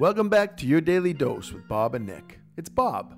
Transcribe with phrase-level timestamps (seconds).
[0.00, 2.40] Welcome back to your daily dose with Bob and Nick.
[2.56, 3.16] It's Bob.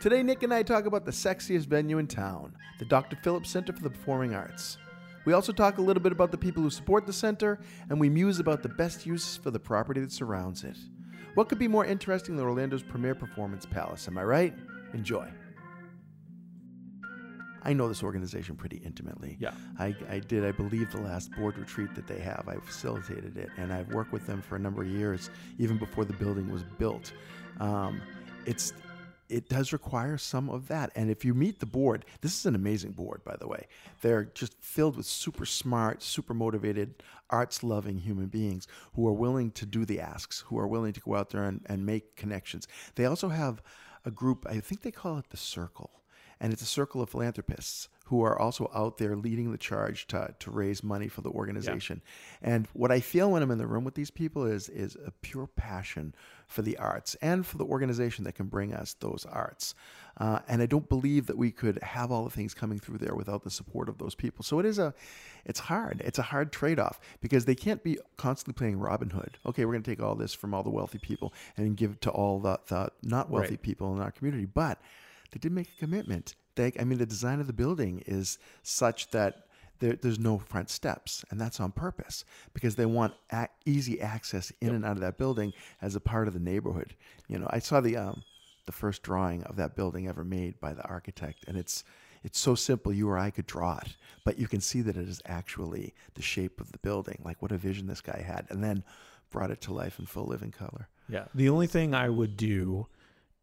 [0.00, 3.16] Today, Nick and I talk about the sexiest venue in town, the Dr.
[3.22, 4.78] Phillips Center for the Performing Arts.
[5.24, 8.08] We also talk a little bit about the people who support the center, and we
[8.08, 10.76] muse about the best uses for the property that surrounds it.
[11.34, 14.54] What could be more interesting than Orlando's premier performance palace, am I right?
[14.94, 15.28] Enjoy.
[17.62, 19.36] I know this organization pretty intimately.
[19.40, 19.52] Yeah.
[19.78, 22.44] I, I did, I believe, the last board retreat that they have.
[22.48, 26.04] I facilitated it, and I've worked with them for a number of years, even before
[26.04, 27.12] the building was built.
[27.60, 28.00] Um,
[28.46, 28.72] it's
[29.28, 30.90] it does require some of that.
[30.94, 33.66] And if you meet the board, this is an amazing board, by the way.
[34.00, 39.50] They're just filled with super smart, super motivated, arts loving human beings who are willing
[39.52, 42.66] to do the asks, who are willing to go out there and, and make connections.
[42.94, 43.62] They also have
[44.04, 45.90] a group, I think they call it the Circle
[46.40, 50.34] and it's a circle of philanthropists who are also out there leading the charge to,
[50.38, 52.00] to raise money for the organization.
[52.40, 52.54] Yeah.
[52.54, 55.10] And what I feel when I'm in the room with these people is is a
[55.20, 56.14] pure passion
[56.46, 59.74] for the arts and for the organization that can bring us those arts.
[60.16, 63.14] Uh, and I don't believe that we could have all the things coming through there
[63.14, 64.42] without the support of those people.
[64.42, 64.94] So it is a,
[65.44, 66.00] it's hard.
[66.02, 69.36] It's a hard trade-off because they can't be constantly playing Robin Hood.
[69.44, 72.00] Okay, we're going to take all this from all the wealthy people and give it
[72.00, 73.62] to all the, the not wealthy right.
[73.62, 74.80] people in our community, but
[75.30, 76.34] they did make a commitment.
[76.54, 79.44] They, I mean, the design of the building is such that
[79.80, 84.50] there, there's no front steps, and that's on purpose because they want a- easy access
[84.60, 84.76] in yep.
[84.76, 86.94] and out of that building as a part of the neighborhood.
[87.28, 88.22] You know, I saw the um,
[88.66, 91.84] the first drawing of that building ever made by the architect, and it's
[92.24, 95.08] it's so simple you or I could draw it, but you can see that it
[95.08, 97.20] is actually the shape of the building.
[97.24, 98.82] Like what a vision this guy had, and then
[99.30, 100.88] brought it to life in full living color.
[101.08, 101.24] Yeah.
[101.34, 102.86] The only thing I would do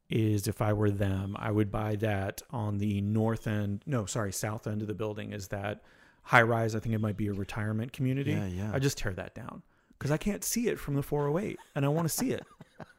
[0.09, 3.83] is if I were them, I would buy that on the north end.
[3.85, 5.81] No, sorry, south end of the building is that
[6.23, 6.75] high rise.
[6.75, 8.31] I think it might be a retirement community.
[8.31, 8.71] Yeah, yeah.
[8.73, 9.63] I just tear that down
[9.97, 12.45] because I can't see it from the 408, and I want to see it.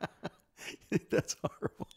[1.11, 1.89] That's horrible.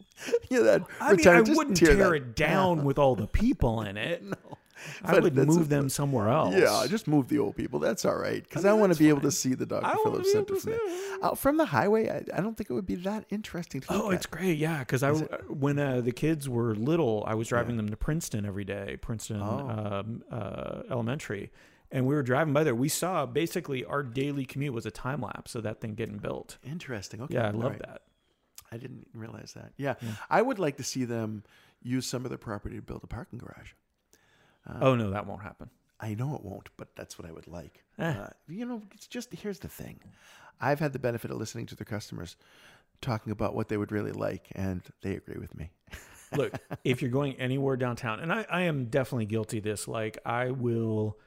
[0.50, 0.84] Yeah, that.
[1.00, 4.24] I mean, I wouldn't tear, tear it down with all the people in it.
[4.24, 4.49] no.
[5.04, 6.56] I would move a, them somewhere else.
[6.56, 7.80] Yeah, just move the old people.
[7.80, 9.18] That's all right because I, mean, I want to be fine.
[9.18, 9.98] able to see the Dr.
[10.04, 10.80] Phillips Center from,
[11.22, 12.10] uh, from the highway.
[12.10, 13.84] I, I, don't think it would be that interesting.
[13.90, 14.32] Oh, it's at.
[14.32, 14.58] great.
[14.58, 17.84] Yeah, because I when uh, the kids were little, I was driving yeah.
[17.84, 19.70] them to Princeton every day, Princeton oh.
[19.70, 21.52] um, uh, Elementary,
[21.92, 22.76] and we were driving by there.
[22.76, 26.58] We saw basically our daily commute was a time lapse of that thing getting built.
[26.64, 27.22] Interesting.
[27.22, 27.36] Okay.
[27.36, 27.80] Yeah, I love right.
[27.80, 28.02] that.
[28.72, 29.74] I didn't realize that.
[29.78, 29.96] Yeah.
[30.02, 31.44] yeah, I would like to see them
[31.82, 33.72] use some of their property to build a parking garage.
[34.70, 35.70] Uh, oh no, that won't happen.
[36.00, 37.84] I know it won't, but that's what I would like.
[37.98, 38.10] Eh.
[38.10, 40.00] Uh, you know, it's just here's the thing.
[40.62, 42.36] I've had the benefit of listening to the customers
[43.02, 45.72] talking about what they would really like, and they agree with me.
[46.36, 46.54] Look,
[46.84, 50.52] if you're going anywhere downtown, and I, I am definitely guilty of this, like I
[50.52, 51.18] will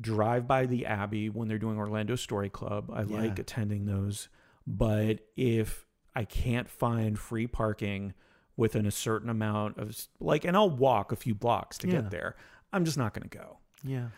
[0.00, 2.90] drive by the Abbey when they're doing Orlando Story Club.
[2.92, 3.22] I yeah.
[3.22, 4.28] like attending those.
[4.66, 8.14] But if I can't find free parking
[8.56, 11.94] within a certain amount of like, and I'll walk a few blocks to yeah.
[11.94, 12.36] get there.
[12.74, 13.58] I'm just not going to go.
[13.82, 14.08] Yeah.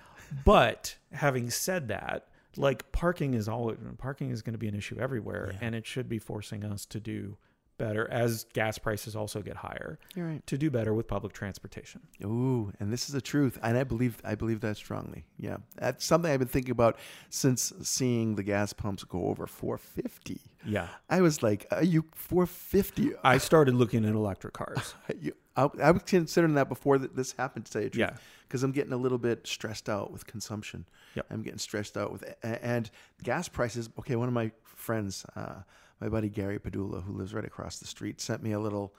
[0.44, 4.98] but having said that, like parking is always parking is going to be an issue
[4.98, 5.58] everywhere, yeah.
[5.60, 7.36] and it should be forcing us to do
[7.78, 9.98] better as gas prices also get higher.
[10.14, 10.46] You're right.
[10.46, 12.00] To do better with public transportation.
[12.24, 15.26] Ooh, and this is the truth, and I believe I believe that strongly.
[15.38, 16.98] Yeah, that's something I've been thinking about
[17.30, 20.40] since seeing the gas pumps go over 450.
[20.66, 24.94] Yeah, I was like, "Are you 450?" I started looking at electric cars.
[25.20, 27.66] you, I, I, was considering that before this happened.
[27.66, 28.16] To say Yeah,
[28.46, 30.86] because I'm getting a little bit stressed out with consumption.
[31.14, 31.26] Yep.
[31.30, 32.90] I'm getting stressed out with and
[33.22, 33.88] gas prices.
[33.98, 35.24] Okay, one of my friends.
[35.34, 35.62] Uh,
[36.00, 38.94] my buddy Gary Padula, who lives right across the street, sent me a little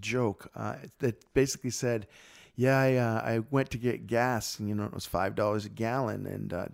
[0.00, 2.06] joke uh, that basically said,
[2.56, 5.64] "Yeah, I, uh, I, went to get gas, and you know it was five dollars
[5.64, 6.66] a gallon, and uh,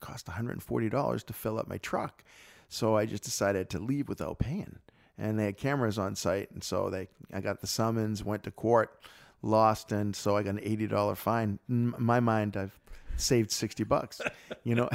[0.00, 2.24] cost one hundred and forty dollars to fill up my truck.
[2.68, 4.78] So I just decided to leave without paying.
[5.16, 8.52] And they had cameras on site, and so they I got the summons, went to
[8.52, 9.02] court,
[9.42, 11.58] lost, and so I got an eighty dollar fine.
[11.68, 12.78] In my mind, I've
[13.16, 14.20] saved sixty bucks,
[14.62, 14.88] you know."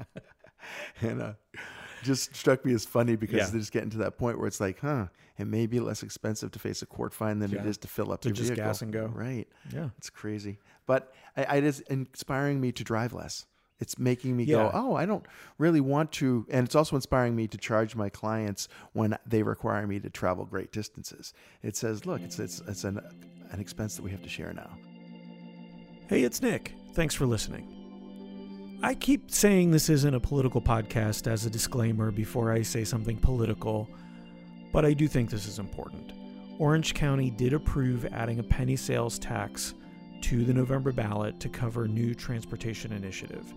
[1.00, 1.32] and uh,
[2.02, 3.46] just struck me as funny because yeah.
[3.46, 5.06] they're just getting to that point where it's like, huh,
[5.38, 7.60] it may be less expensive to face a court fine than yeah.
[7.60, 8.64] it is to fill up to your just vehicle.
[8.64, 9.06] gas and go.
[9.06, 9.48] Right.
[9.72, 9.90] Yeah.
[9.98, 10.58] It's crazy.
[10.86, 13.46] But I, it is inspiring me to drive less.
[13.82, 14.56] It's making me yeah.
[14.56, 15.26] go, oh, I don't
[15.58, 16.46] really want to.
[16.48, 20.44] And it's also inspiring me to charge my clients when they require me to travel
[20.44, 21.34] great distances.
[21.64, 23.00] It says, look, it's, it's, it's an,
[23.50, 24.70] an expense that we have to share now.
[26.08, 26.74] Hey, it's Nick.
[26.94, 28.78] Thanks for listening.
[28.84, 33.16] I keep saying this isn't a political podcast as a disclaimer before I say something
[33.16, 33.88] political,
[34.72, 36.12] but I do think this is important.
[36.58, 39.74] Orange County did approve adding a penny sales tax
[40.22, 43.52] to the November ballot to cover new transportation initiative.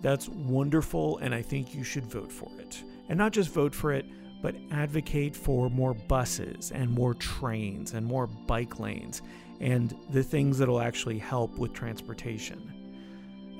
[0.00, 2.82] That's wonderful, and I think you should vote for it.
[3.08, 4.06] And not just vote for it,
[4.42, 9.22] but advocate for more buses and more trains and more bike lanes
[9.60, 12.72] and the things that'll actually help with transportation.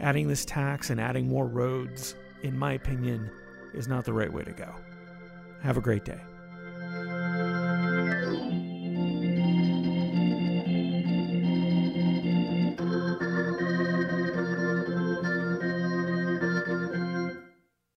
[0.00, 3.30] Adding this tax and adding more roads, in my opinion,
[3.74, 4.72] is not the right way to go.
[5.62, 6.20] Have a great day.